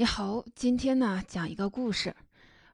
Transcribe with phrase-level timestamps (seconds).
[0.00, 2.14] 你好，今天呢讲一个故事。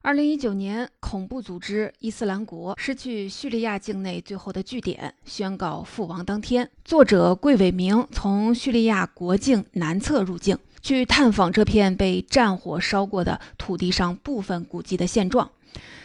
[0.03, 15.49] 二零一九年，恐怖组织伊斯兰国失去叙利亚境内最后的据点，宣告覆亡当天，作者桂伟明从叙利亚国境南侧入境，去探访这片被战火烧过的土地上部分古迹的现状。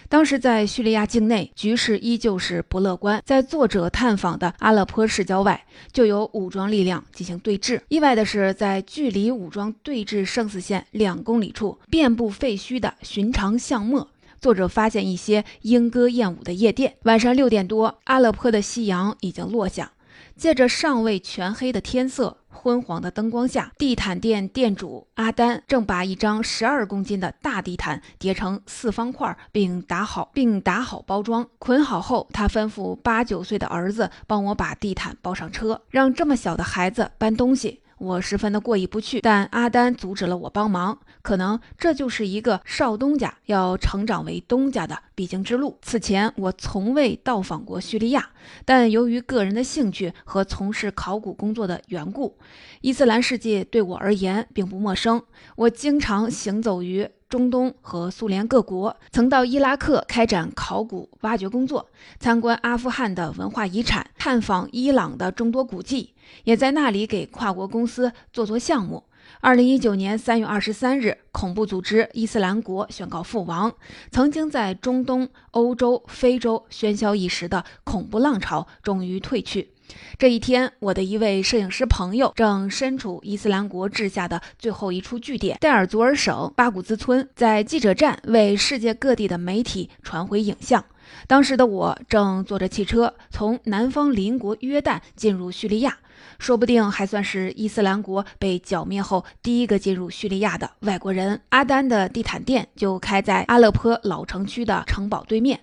[0.09, 3.23] 当时在叙利亚境内，局势依旧是不乐观。
[3.25, 7.81] 在作者探访的阿勒颇市郊外，就有武装力量进行对峙。
[7.89, 14.09] 意外的是，在距离武装对峙生死线两公里处，遍布废墟的寻常巷陌，
[14.41, 16.95] 作者发现一些莺歌燕舞的夜店。
[17.05, 19.93] 晚上六点多，阿勒颇的夕阳已经落下，
[20.37, 22.39] 借着尚未全黑的天色。
[22.63, 37.81] 昏黄的灯光下，地毯店店主阿丹正把一张十二公斤的大地毯叠成四方块，并打好并打好包装，捆好后，他吩咐八九岁的儿子帮我把地毯包上车，让这么小的孩子搬东西。
[38.01, 40.99] 我十分的过意不去，但阿丹阻止了我帮忙。
[41.21, 45.77] 可能这就是一个少东家要成长为东家的必经之路。
[45.83, 48.31] 此前我从未到访过叙利亚，
[48.65, 52.39] 但由于个人的兴趣和从事考古工作的缘故，
[52.81, 55.23] 伊斯兰世界对我而言并不陌生。
[55.57, 57.07] 我经常行走于。
[57.31, 69.05] 中东和苏联各国曾到伊拉克开展考古挖掘工作，参观阿富汗的文化遗产，探访伊朗的众多古迹，也在那里给跨国公司做做项目。
[69.41, 73.73] 二零一九年三月二十三日，恐怖组织伊斯兰国宣告覆亡。
[74.11, 79.73] 曾经在中东、欧洲、非洲喧嚣一时的恐怖浪潮终于退去。
[80.19, 90.85] 这一天，我的一位摄影师朋友正身处伊斯兰国治下的最后一处据点——戴尔祖尔省巴古兹村，在记者站为世界各地的媒体传回影像。
[91.27, 95.99] 当时的我正坐着汽车从南方邻国约旦进入叙利亚，
[96.39, 101.41] 说不定还算是伊斯兰国被剿灭后第一个进入叙利亚的外国人。
[101.49, 105.59] 阿丹的地毯店就开在阿勒颇老城区的城堡对面。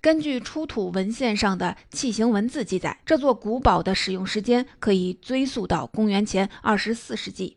[0.00, 7.56] 根据出土文献上的器形文字记载，这座古堡的使用时间可以追溯到公元前二十四世纪。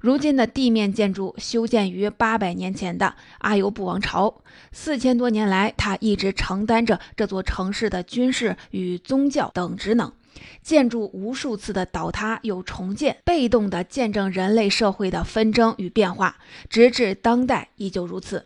[0.00, 10.12] 如今的地面建筑修建于八百年前的阿尤布王朝，四千多年来，它一直承担着这座城市的军事与宗教等职能。
[10.60, 16.36] 建筑无数次的倒塌又重建，被动地见证人类社会的纷争与变化，
[16.68, 18.44] 直至当代依旧如此。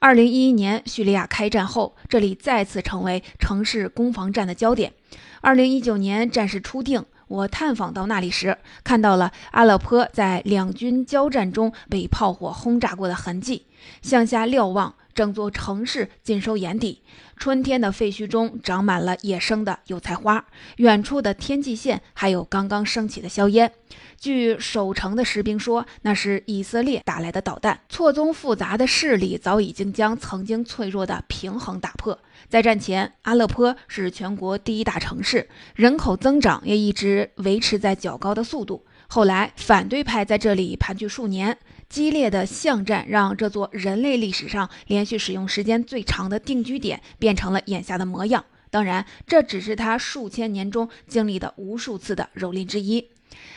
[0.00, 4.92] 二零一一年叙利亚开战后，这里再次成为城市攻防战的焦点。
[5.40, 13.64] 二零一九年战事初定，我探访到那里时，看到了阿勒颇在两军交战中被炮火轰炸过的痕迹。
[14.00, 17.02] 向下瞭望，整座城市尽收眼底。
[17.36, 20.44] 春天的废墟中长满了野生的油菜花，
[20.76, 23.72] 远处的天际线还有刚刚升起的硝烟。
[24.16, 27.80] 据守城的士兵说，那是以色列打来的导弹。
[27.88, 32.16] 错综复杂的势力早已经将曾经脆弱的平衡打破。
[32.48, 38.84] 在战前，阿勒颇是全国第一大城市，人口增长也一直维持在较高的速度。
[39.10, 41.56] 后来，反对派在这里盘踞数年，
[41.88, 48.44] 激烈的巷战让这座人类历史上连续使用时间最长的定居点变成了眼下的模样。
[48.70, 53.08] 当然，这只是他数千年中经历的无数次的蹂躏之一。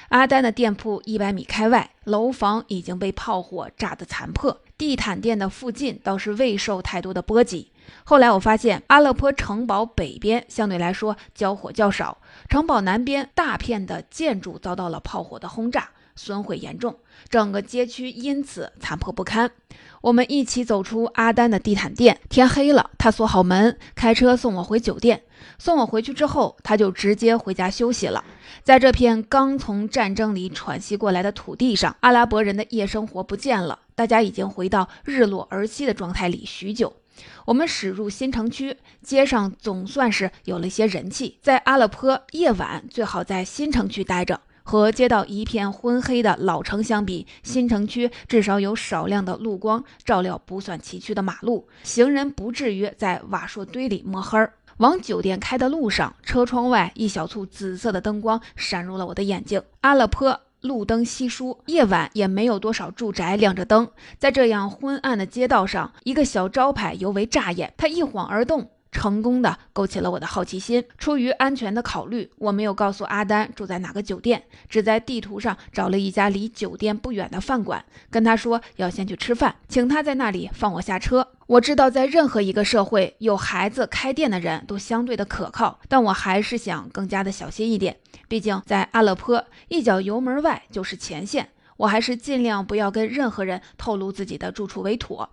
[0.09, 4.61] 阿丹的店铺一百米开外，楼房已经被炮火炸得残破。
[4.77, 7.71] 地毯店的附近倒是未受太多的波及。
[8.05, 12.19] 后来我发现，阿勒颇城堡北边相对来说交火较少，
[12.49, 15.89] 城堡南边大片的建筑遭到了炮火的轰炸。
[16.21, 16.99] 损毁严重，
[17.29, 19.49] 整个街区因此残破不堪。
[20.01, 25.23] 我们一起走出阿丹的地毯店，天黑了，他锁好门，开车送我回酒店。
[25.57, 28.23] 送我回去之后，他就直接回家休息了。
[28.63, 36.93] 在这片刚从战争里喘息过来的土地上，阿拉伯人的夜生活不见了，大家已经回到日落而息的状态里许久。
[37.45, 41.39] 我们驶入新城区，街上总算是有了些人气。
[41.41, 44.41] 在阿勒颇，夜晚最好在新城区待着。
[44.63, 54.53] 和街道一片昏黑的老城相比，新城区至少有少量的路光照料不算崎岖的马路，行人不至于在瓦砾堆里摸黑儿。
[54.77, 59.61] 往酒店开的路上，车窗外一小簇紫色的灯光闪入了我的眼睛。
[59.81, 63.87] 阿勒颇路灯稀疏，夜晚也没有多少住宅亮着灯。
[64.17, 68.71] 在这样昏暗的街道上，一个小招牌尤为扎眼，它一晃而动。
[68.91, 70.83] 成功的勾起了我的好奇心。
[70.97, 81.27] 出于安全的考虑，我没有告诉阿丹住在哪个酒店，只在地图上找了一家离酒店不远的饭馆，跟他说要先去吃饭，请他在那里放我下车。
[81.47, 87.97] 我知道，在任何一个社会，有孩子开店的人都相对的可靠，但我还是想更加的小心一点。
[88.29, 91.49] 毕竟在阿勒颇，一脚油门外就是前线。
[91.81, 95.27] 我还是尽量不要跟任何人透露自己的住处为妥。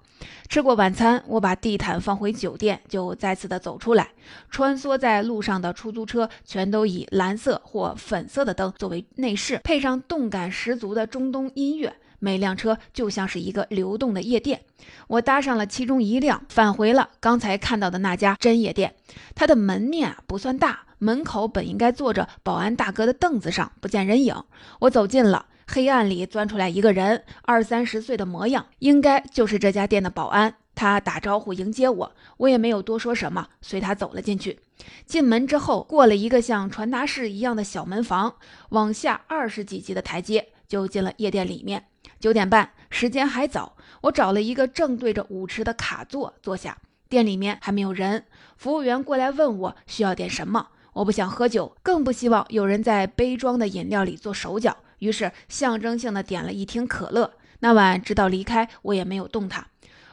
[0.48, 4.08] 吃过晚餐，我把地毯放回酒店，就再次的走出来。
[4.48, 11.94] 穿梭在路上的出租车全都以蓝色或粉色的灯作为内饰，配上动感十足的中东音乐。
[12.18, 14.62] 每辆车就像是一个流动的夜店，
[15.06, 18.94] 我搭上了其中一辆，返回了刚才看到的那家真夜店。
[19.34, 24.34] 它的门面啊不算大，门口本应该坐着保安大哥的凳子上不见人影。
[24.80, 30.54] 我走近了，黑暗里钻出来一个人，二三十岁的模样，应该就是这家店的保安。
[30.74, 34.60] 他打招呼迎接我，我也没有多说什么，随他走了进去。
[35.04, 38.36] 进门之后，过了一个像传达室一样的小门房，
[38.70, 41.84] 往下二十几级的台阶，就进了夜店里面。
[42.18, 46.78] 九点半，时间还早，我找了一个正对着舞池的卡座坐下。
[47.10, 48.24] 店里面还没有人，
[48.56, 50.68] 服务员过来问我需要点什么。
[50.94, 57.32] 我不想喝酒，更不希望有人在杯装的饮料里做手脚，于是象征性的点了一听可乐。
[57.60, 59.66] 那晚直到离开，我也没有动它。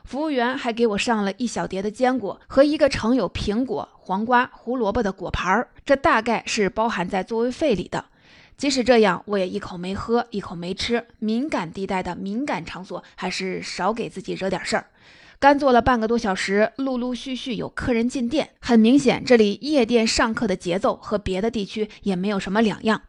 [0.03, 8.05] 服务员还给我上了一小碟的坚果和一个盛有苹果、黄瓜、胡萝卜的果盘儿，这大概是包含在座位费里的。
[8.55, 11.07] 即使这样，我也一口没喝，一口没吃。
[11.19, 14.87] 敏感地带的敏感场所，还是少给自己惹点事儿。
[15.39, 18.51] 干坐了半个多小时，陆陆续续有客人进店。
[18.61, 23.01] 很明显，这里夜店上课的节奏和别的地区也没有什么两样。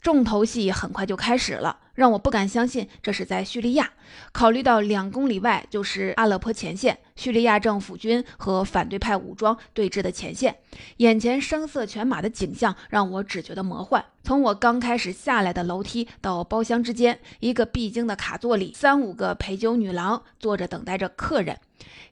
[0.00, 3.90] 重头戏很快就开始了，让我不敢相信这是在叙利亚。
[4.32, 10.56] 考虑到两公里外就是阿勒颇前线，叙利亚政府军和反对派武装对峙的前线，
[10.96, 14.04] 眼前声色犬马的景象让我只觉得魔幻。
[14.22, 21.58] 从我刚开始下来的楼梯到包厢之间，一个必经的卡座里，三五个陪酒女郎坐着等待着客人。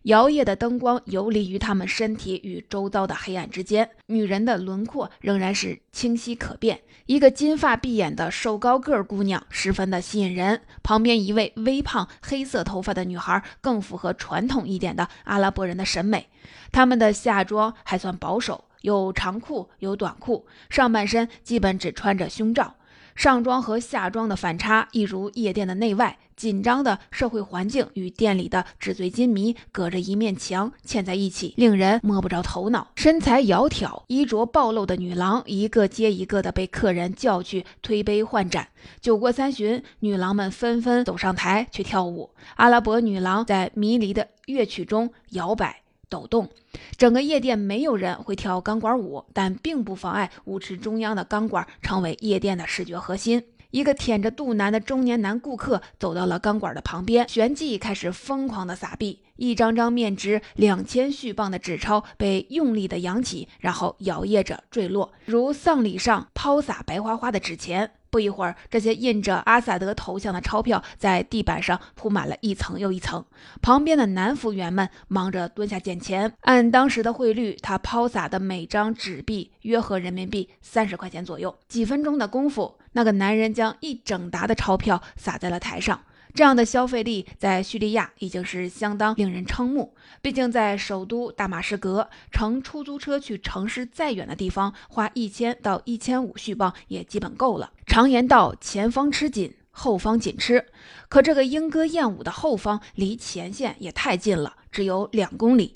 [0.02, 6.80] 摇曳的灯光游离于他们身体与周遭的黑暗之间，女人的轮廓仍然是清晰可辨。
[7.06, 16.28] 一个金发碧眼的瘦高个儿姑娘十分的吸引人，旁边一位微胖黑色头发的女孩更符合传统一点的阿拉伯人的审美。
[16.70, 22.74] 他们的下装还算保守，有长裤有短裤，上半身基本只穿着胸罩。
[23.18, 26.16] 上装和下装的反差，一如夜店的内外。
[26.36, 32.92] 紧张的社会环境与店里的纸醉金迷隔着一面墙嵌在一起，令人摸不着头脑。
[32.94, 38.68] 身材窈窕、衣着暴露的女郎，一个接一个的被客人叫去推杯换盏。
[39.00, 42.30] 酒过三巡，女郎们纷纷走上台去跳舞。
[42.54, 46.48] 阿拉伯女郎在迷离的乐曲中摇摆抖动。
[46.96, 53.42] 整个夜店没有人会跳钢管舞，但并不妨碍舞池中央的钢管成为夜店的视觉核心。
[53.70, 59.22] 一个舔着肚腩的中年男顾客走到了钢管的旁边，旋即开始疯狂的撒币。
[59.36, 67.90] 一张张面值两千续镑的纸钞被用力的扬起，然后摇曳着坠落，如丧礼上抛洒白花花的纸钱。
[68.10, 73.24] 不一会儿，这些印着阿萨德头像的钞票在地板上铺满了一层又一层。
[73.60, 76.32] 旁边的男服务员们忙着蹲下捡钱。
[76.40, 81.56] 按当时的汇率，他抛洒的每张纸币约合人民币三十块钱左右。
[81.68, 86.00] 几分钟的功夫，那个男人将一整沓的钞票撒在了台上。
[86.38, 89.96] 这样的消费力在叙利亚已经是相当令人瞠目。
[90.22, 97.72] 毕竟在首都大马士革，乘出租车去城市再远的地方，花一千到一千五续镑也基本够了。
[97.88, 100.64] 常言道，前方吃紧，后方紧吃。
[101.08, 105.74] 可这个莺歌燕舞的后方离前线也太近了，只有两公里。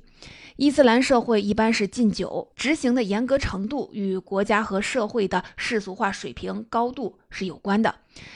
[0.62, 7.92] 伊斯兰社会一般是禁酒，执行的严格程度与国家和社会的世俗化水平高度是有关的。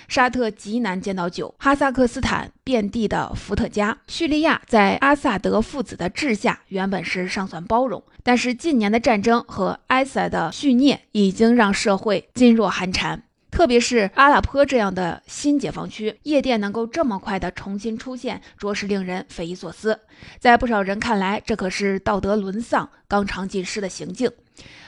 [0.08, 13.22] 沙特极难见到酒，哈萨克斯坦遍地的伏特加，叙利亚在阿萨德父子的治下原本是尚算包容，但是近年的战争和埃塞的蓄孽已经让社会噤若寒蝉。
[13.56, 19.98] 特别是阿拉颇这样的新解放区，夜店能够这么快的重新出现，着实令人匪夷所思。
[20.38, 24.30] 在不少人看来，这可是道德沦丧、肛肠尽失的行径。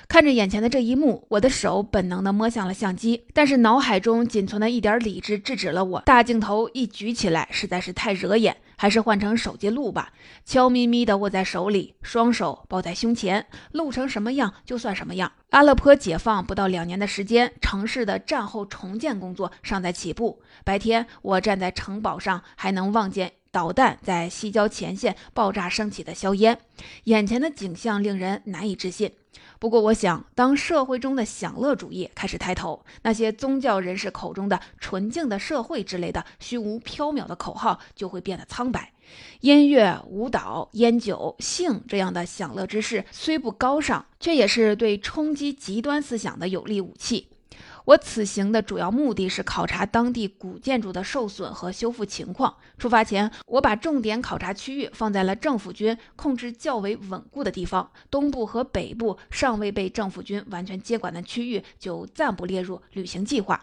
[0.07, 6.03] 看着眼前的这一幕，我的手本能地摸向了相机，但是脑海中仅存的一点理智制止了我。
[6.03, 10.13] 大镜头一举起来，实在是太惹眼，还是换成手机录吧。
[10.47, 15.31] 悄咪咪地握在手里，双手抱在胸前，录成什么样就算什么样。
[15.51, 20.41] 阿勒颇解放不到两年的时间，城市的战后重建工作尚在起步。
[20.65, 26.59] 白天，我站在城堡上，还能望见导弹在西郊前线爆炸升起的硝烟，
[27.05, 29.13] 眼前的景象令人难以置信。
[29.61, 38.93] 不过，我想，当社会中的享乐主义开始抬头，那些宗教人士口中的“纯净的社会”之类的虚无缥缈的口号就会变得苍白。
[39.41, 47.29] 音乐、舞蹈、烟酒、性这样的享乐之事虽不高尚，却也是对冲击极端思想的有力武器。
[47.89, 52.55] 我此行的主要目的是考察当地古建筑的受损和修复情况。
[52.77, 63.59] 出发前，我把重点考察区域放在了政府军控制较为稳固的地方，东部和北部尚未被政府军完全接管的区域就暂不列入旅行计划。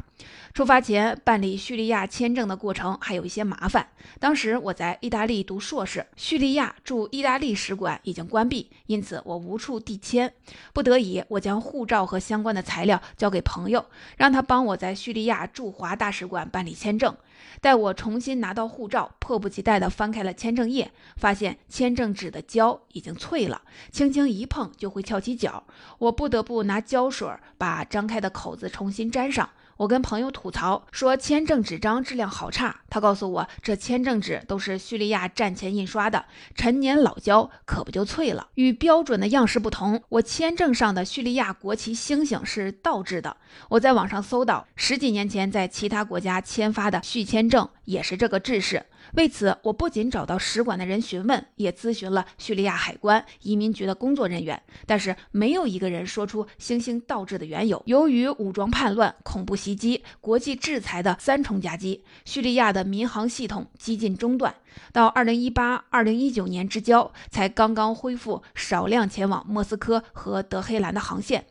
[0.56, 3.88] 出发前办理叙利亚签证的过程还有一些麻烦。
[4.20, 10.34] 当时我在意大利读硕士，叙利亚驻意大利使馆已经关闭，因此我无处递签。
[10.74, 13.86] 不得已，我将护照和相关的材料交给朋友。
[14.18, 17.16] 让他帮我在叙利亚驻华大使馆办理签证。
[17.62, 25.64] 待我重新拿到护照，迫不及待地翻开了签证页，发现签证纸的胶已经脆了，轻轻一碰就会翘起角。
[25.98, 29.50] 我不得不拿胶水把张开的口子重新粘上。
[29.78, 38.48] 我跟朋友吐槽说签证纸张质量好差，他告诉我这签证纸都是叙利亚战前印刷的，陈年老胶可不就脆了。
[38.56, 43.36] 与标准的样式不同，我签证上的叙利亚国旗星星是倒置的。
[43.70, 48.86] 我在网上搜到十几年前在其他国家签发的续签证也是这个制式。
[49.16, 57.82] 为此，我不仅找到使馆的人询问，也咨询了叙利亚海关、移民局的工作人员，但是没有一个人说出星星倒置的缘由。
[57.86, 64.54] 由于武装叛乱、恐怖袭击、国际制裁的三重夹击，叙利亚的民航系统几近中断。
[64.92, 71.46] 到二零一八、二零一九年之交，才刚刚恢复少量前往莫斯科和德黑兰的航线。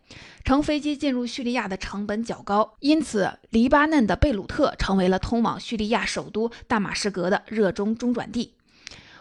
[0.44, 8.54] 乘飞机进入叙利亚的成本较高，因此黎巴嫩的贝鲁特成为了通往叙利亚首都大马士革的热衷中转地。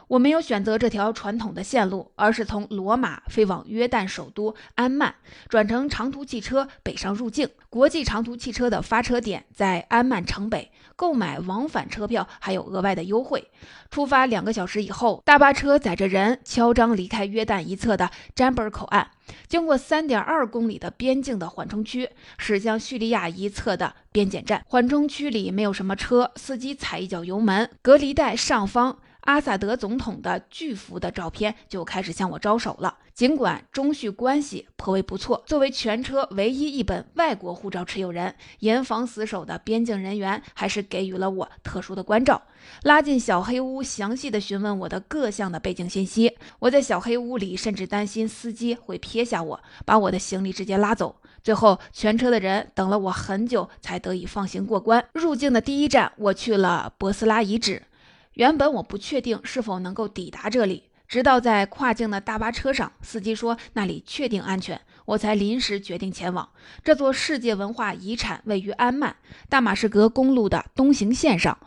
[0.10, 5.15] 我没有选择这条传统的线路，而是从罗马飞往约旦首都安曼，
[5.48, 7.50] 转乘长途汽车北上入境。
[7.69, 10.72] 国际长途汽车的发车点在安曼城北，
[11.03, 13.51] 购买往返车票还有额外的优惠。
[13.91, 19.12] 出发两个小时以后，大巴车载着人敲章离开约旦一侧的詹贝尔口岸，
[19.50, 24.63] 经过三点二公里的边境的缓冲区，驶向叙利亚一侧的边检站。
[24.65, 29.00] 缓冲区里没有什么车，司机踩一脚油门，隔离带上方。
[29.24, 32.98] 阿萨德总统的巨幅的照片就开始向我招手了。
[33.13, 42.42] 尽管中叙关系颇为不错，作为全车唯一一本外国护照持有人，严防死守的边境人员还是给予了我特殊的关照，
[42.82, 46.36] 拉进小黑屋，详细的询问我的各项的背景信息。
[46.58, 51.15] 我在小黑屋里甚至担心司机会撇下我，把我的行李直接拉走。
[51.44, 55.06] 最后，全车的人等了我很久，才得以放行过关。
[55.13, 57.84] 入境的第一站，我去了博斯拉遗址。
[58.33, 66.49] 原本我不确定是否能够抵达这里，直到在跨境的大巴车上，司机说那里确定安全，我才临时决定前往
[66.83, 68.41] 这座世界文化遗产。
[68.45, 69.15] 位于安曼
[69.49, 71.57] 大马士革公路的东行线上，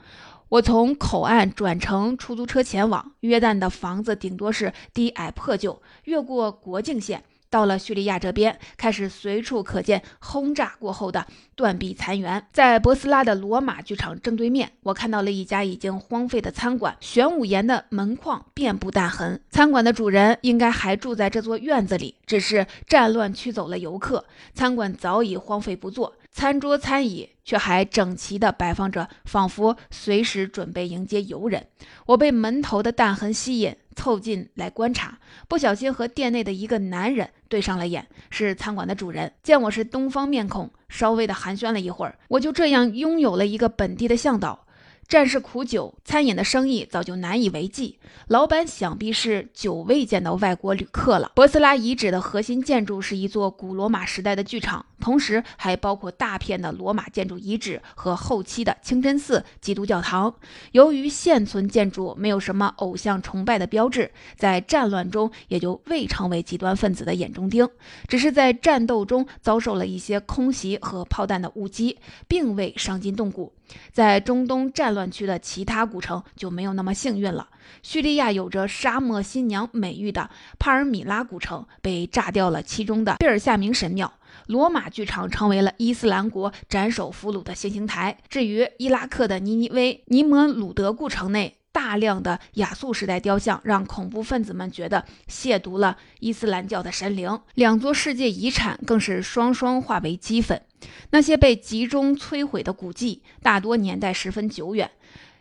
[0.49, 3.12] 我从口岸转乘出租车前往。
[3.20, 7.23] 约旦的房子顶多是低矮破旧，越过国境线。
[7.49, 12.47] 到了叙利亚这边，开始随处可见轰炸过后的断壁残垣。
[12.53, 19.41] 在博斯拉的罗马剧场正对面，我看到了一家已经荒废的餐馆，玄武岩的门框遍布弹痕。
[19.50, 24.25] 餐馆的主人应该还住在这座院子里，只是战乱驱走了游客，
[24.55, 26.17] 餐馆早已荒废不作。
[26.33, 31.69] 餐桌餐椅却还整齐地摆放着，仿佛随时准备迎接游人。
[32.07, 33.75] 我被门头的弹痕吸引。
[33.97, 39.33] 凑近来观察，不小心和店内的一个男人对上了眼，是餐馆的主人。
[39.43, 44.65] 见我是东方面孔，稍微的寒暄了一会儿，我就这样拥有了一个本地的向导。
[45.09, 47.97] 战事苦久，餐饮的生意早就难以为继。
[48.26, 51.31] 老板想必是久未见到外国旅客了。
[51.33, 60.35] 博斯拉遗址的核心建筑是一座古罗马时代的剧场，同时还包括大片的罗马建筑遗址和后期的清真寺、基督教堂。
[60.73, 67.69] 由于现存建筑没有什么偶像崇拜的标志，在战乱中也就未成为极端分子的眼中钉，
[68.09, 73.53] 只是在战斗中遭受了一些空袭和炮弹的误击，并未伤筋动骨。
[73.93, 77.49] 在中东战乱区的其他古城就没有那么幸运了。
[77.83, 84.12] 叙利亚有着“沙漠新娘”美誉的帕尔米拉古城被炸掉了，其中的贝尔夏明神庙。
[84.47, 88.19] 罗马剧场成为了伊斯兰国斩首俘虏的行刑台。
[88.29, 91.59] 至于伊拉克的尼尼微尼摩鲁德故城内。
[91.76, 100.62] 大量的亚述时代雕像让恐怖分子们觉得亵渎了伊斯兰教的神灵，两座世界遗产更是双双化为齑粉。
[101.11, 104.91] 那些被集中摧毁的古迹，大多年代十分久远。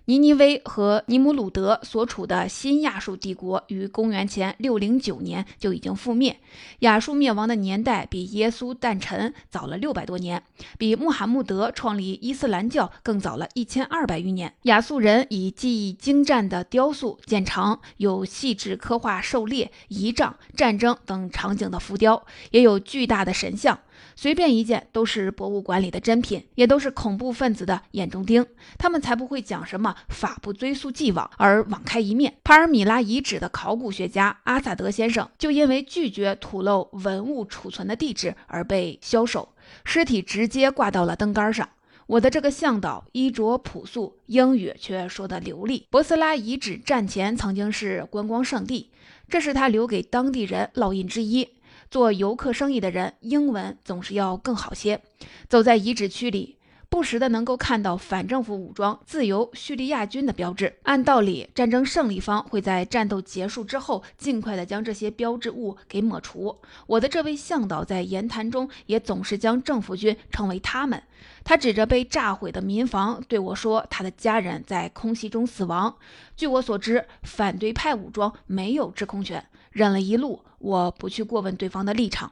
[0.08, 6.38] 尼尼微和尼姆鲁德所处的新亚述帝国于公元前六零九年就已经覆灭。
[6.80, 10.44] 亚述灭亡的年代比耶稣诞辰早了六百多年，
[10.78, 14.54] 比穆罕默德创立伊斯兰教更早了一千二百余年。
[14.64, 23.80] 亚述人以技艺精湛的雕塑见长，有细致刻画狩猎、仪仗、战争等场景的浮雕，也有巨大的神像。
[24.16, 28.46] 随便一件都是博物馆里的珍品，也都是恐怖分子的眼中钉。
[28.78, 32.36] 他们才不会讲什么法不追溯既往而网开一面。
[32.44, 39.50] 帕尔米拉遗址的考古学家阿萨德先生就因为拒绝吐露文物储存的地址而被销售，
[39.84, 41.70] 尸体直接挂到了灯杆上。
[42.08, 45.88] 我的这个向导衣着朴素，英语却说得流利。
[45.90, 48.92] 博斯拉遗址战前曾经是观光圣地，
[49.28, 51.50] 这是他留给当地人烙印之一。
[51.90, 55.02] 做游客生意的人，英文总是要更好些。
[55.48, 56.58] 走在遗址区里，
[56.90, 60.78] 不时的能够看到反政府武装自由叙利亚军的标志。
[60.84, 66.58] 按道理，战争胜利方会在战斗结束之后，尽快的将这些标志物给抹除。
[66.88, 71.02] 我的这位向导在言谈中也总是将政府军称为他们。
[71.44, 75.96] 他指着被炸毁的民房对我说：“他的家人在空袭中死亡。”
[76.36, 79.46] 据我所知，反对派武装没有制空权。
[79.76, 82.32] 忍了一路，我不去过问对方的立场。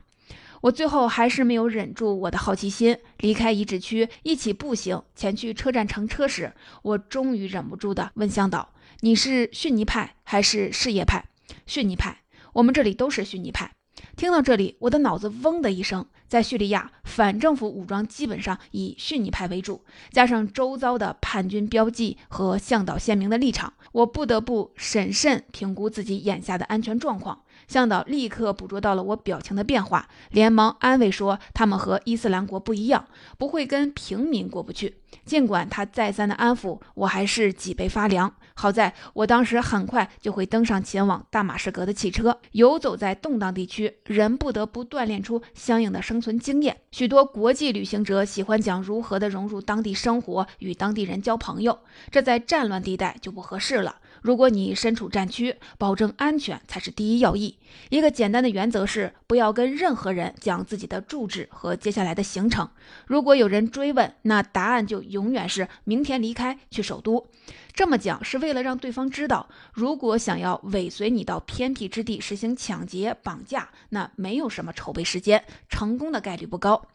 [0.61, 8.69] 我最后还是没有忍住我的好奇心，离开遗址区，一起步行前去车站乘车时，我终于忍不住的问向导
[9.01, 11.25] ：“你是逊尼派还是事业派
[11.67, 12.21] ？”“逊尼派，
[12.53, 13.73] 我们这里都是逊尼派。”
[14.15, 16.05] 听到这里，我的脑子嗡的一声。
[16.33, 27.43] 在叙利亚，反政府武装基本上以逊尼派为主，加上周遭的叛军标记和向导鲜明的立场，我不得不审慎评估自己眼下的安全状况。
[27.67, 38.33] 向导立刻捕捉到了我表情的变化，连忙安慰说：“他们和伊斯兰国不一样，不会跟平民过不去。”尽管他再三的安抚，我还是脊背发凉。
[38.55, 46.77] 好在我当时很快就会登上前往大马士革的汽车，游走在动荡地区，人不得不锻炼出相应的生存经验。
[46.91, 51.79] 许多国际旅行者喜欢讲如何的融入当地生活，与当地人交朋友，
[52.11, 53.97] 这在战乱地带就不合适了。
[54.23, 57.59] 如果你身处战区，保证安全才是第一要义。
[57.89, 62.69] 一个简单的原则是，不要跟任何人讲自己的住址和接下来的行程。
[63.05, 67.27] 如果有人追问，那答案就永远是明天离开去首都。
[67.73, 76.87] 这么讲是为了让对方知道，如果想要尾随你到偏僻之地实行抢劫、绑架，那没有什么筹备时间，成功的概率不高。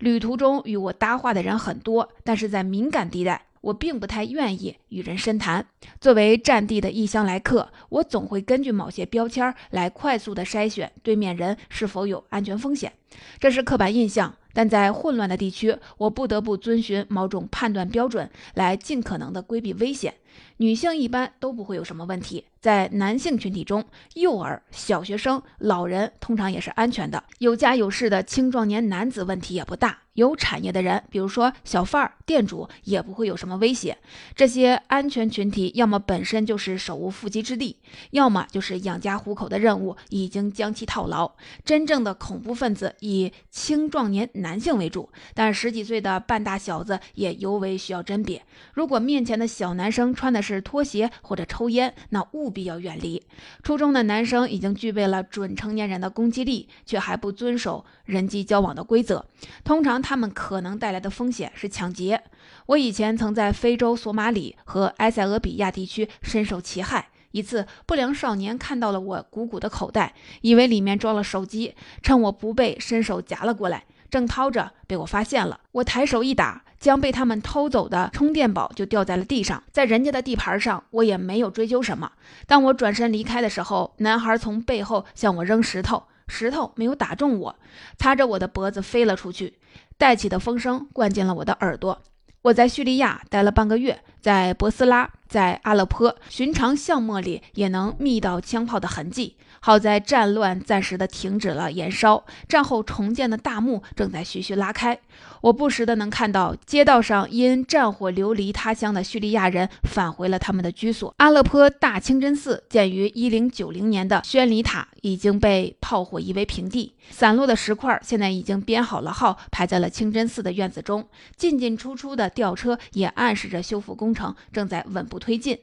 [0.00, 3.46] 旅途中与我搭话的人很多，但是在敏感地带。
[3.62, 5.66] 我并不太愿意与人深谈。
[5.98, 12.92] 作为战地的异乡来客，我总会根据某些标签来快速的筛选对面人是否有安全风险。
[13.38, 20.14] 这是刻板印象，但在混乱的地区，我不得不遵循某种判断标准来尽可能的规避危险。
[20.58, 27.24] 女性一般都不会有什么问题，在男性群体中，幼儿、小学生、老人通常也是安全的。
[27.38, 29.98] 有家有室的青壮年男子问题也不大。
[30.14, 33.96] 有产业的人，比如说小贩儿、店主，也不会有什么威胁。
[34.36, 37.78] 这些安全群体要么本身就是手无缚鸡之力，
[38.10, 41.32] 要么就是养家糊口的任务已经将其套牢。
[41.64, 48.44] 真正的恐怖分子以青壮年男性为主，但十几岁的半大小子也尤为需要甄别。
[48.74, 53.20] 如果面前的小男生穿的是拖鞋或者抽烟，那务必要远离。
[53.64, 59.24] 初中的男生已经具备了准成年人的攻击力，却还不遵守人际交往的规则，
[59.64, 60.00] 通常。
[60.00, 62.22] 他们可能带来的风险是抢劫。
[62.66, 67.08] 我以前曾在非洲索马里和埃塞俄比亚地区深受其害。
[67.32, 75.58] 一次，不良少年看到了我鼓鼓的口袋，以为里面装了手机，趁我不备，伸手夹了过来，正掏着，被我发现了。
[75.72, 79.62] 我抬手一打，将被他们偷走的充电宝就掉在了地上。
[79.72, 82.12] 在人家的地盘上，我也没有追究什么。
[82.46, 87.56] 当我转身离开的时候，男孩从背后向我扔石头，石头没有打中我，
[87.96, 89.54] 擦着我的脖子飞了出去。
[89.96, 92.02] 带起的风声灌进了我的耳朵。
[92.42, 99.34] 我在叙利亚待了半个月，在博斯拉，在阿勒颇，寻常巷陌里也能觅到枪炮的痕迹。
[99.60, 104.98] 好在战乱暂时的停止了燃烧，战后重建的大幕正在徐徐拉开。
[105.40, 111.14] 我不时的能看到街道上因战火流离他乡的叙利亚人返回了他们的居所。
[111.16, 121.08] 阿勒颇大清真寺建于一零九零年的宣礼塔已经被炮火夷为平地，散落的石块现在已经编好了号，排在了清真寺的院子中。
[121.36, 125.56] 进进出出的吊车也暗示着修复工程正在稳步推进。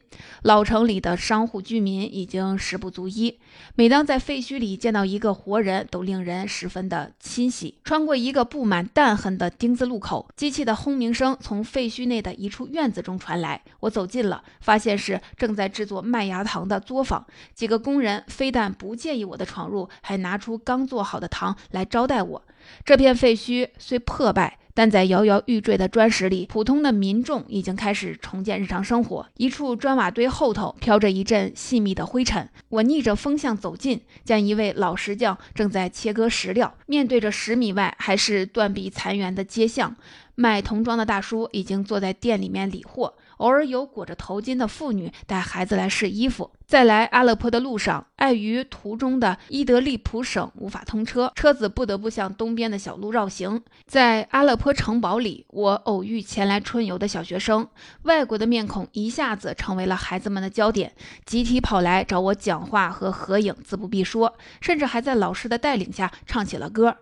[0.44, 3.38] 老城里的商户居民已经十不足一。
[3.76, 7.76] 每当在废墟里见到一个活人，都令人十分的欣喜。
[7.84, 13.62] 穿过一个布满弹痕的丁字路口，机器的轰鸣声从废墟内的一处院子中传来。
[13.82, 17.26] 我走近了，发现是正在制作麦芽糖的作坊。
[17.54, 22.44] 几个工人非但不介意我的闯入，还拿出刚做好的糖来招待我。
[22.86, 29.28] 这片废墟虽破败，但在摇摇欲坠的砖石里，普通的民众已经开始重建日常生活。
[29.38, 36.74] 一处砖瓦堆后头飘着一阵细密的灰尘，我逆着风向走近，见一位老石匠正在切割石料。
[36.86, 39.96] 面对着十米外还是断壁残垣的街巷，
[40.36, 43.16] 卖童装的大叔已经坐在店里面理货。
[43.38, 46.52] 偶尔有裹着头巾的妇女带孩子来试衣服。
[46.70, 53.64] 在来阿勒颇的路上，碍于途中的伊德利卜省无法通车，车子不得不向东边的小路绕行。
[53.88, 57.68] 在阿勒颇城堡里，我偶遇前来春游的小学生，
[58.04, 60.94] 外国的面孔一下子成为了孩子们的焦点，
[61.26, 66.98] 集体跑来找我讲话和合影，自不必说，甚至还在老师的带领下唱起了歌。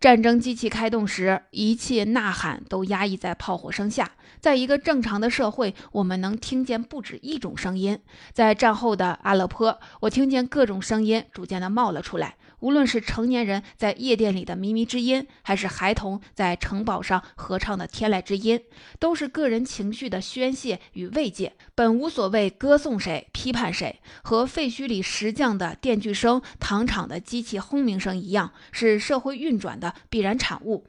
[0.00, 4.12] 战争机器开动时，一切呐喊都压抑在炮火声下。
[4.38, 7.98] 在一个正常的社会，我们能听见不止一种声音。
[8.32, 12.36] 在战后的阿勒颇，我听见各种声音逐渐的冒了出来。
[12.60, 18.60] 无论是成年人在夜店里的靡靡之音，还是孩童在城堡上合唱的天籁之音，
[18.98, 24.00] 都是个人情绪的宣泄与慰藉，本无所谓歌颂谁、批判谁。
[24.24, 30.84] 和废墟里石匠的电锯声、糖厂的机器轰鸣声一样，是社会运转的必然产物。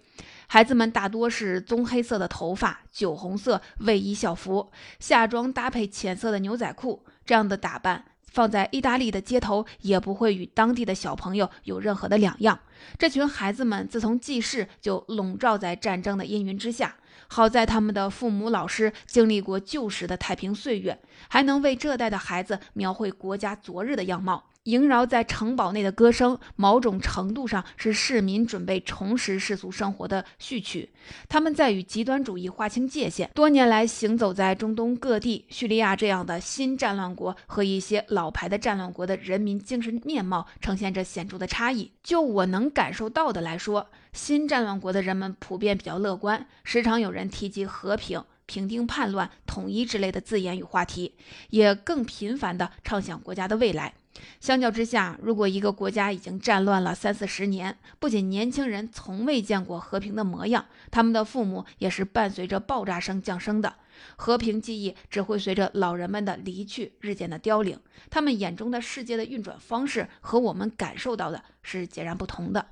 [0.47, 8.05] 孩子们大多是棕黑色的头发、酒红色卫衣校服，下装搭配浅色的牛仔裤，这样的打扮。
[8.31, 12.59] 放在意大利的街头，也不会与当地的小朋友有任何的两样。
[12.97, 16.95] 这群孩子们自从记事就笼罩在战争的阴云之下。
[17.31, 24.48] 好在他们的父母、老师经历过旧时的太平岁月，还能为这代的孩子描绘国家昨日的样貌。
[24.69, 30.89] 萦绕在城堡内的歌声，某种程度上是市民准备重拾世俗生活的序曲。
[31.27, 33.29] 他们在与极端主义划清界限。
[33.34, 41.91] 多年来行走在中东各地，叙利亚这样的新战乱国和一些老牌的战乱国的人民精神面貌呈现着显著的差异。
[42.03, 51.15] 就我能感受到的来说，新战乱国的人们普遍比较乐观，时常有人提及和平、平定叛乱、统一之类的字眼与话题，
[51.49, 53.93] 也更频繁地畅想国家的未来。
[54.39, 63.75] 相较之下，如果一个国家已经战乱了三四十年，不仅年轻人从未见过和平的模样，他们的父母也是伴随着爆炸声降生的。
[64.15, 67.77] 和平记忆只会随着老人们的离去日渐的凋零，
[68.10, 72.65] 他们眼中的世界的运转方式和我们感受到的是截然不同的。